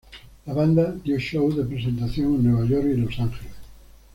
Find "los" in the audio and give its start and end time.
2.97-3.19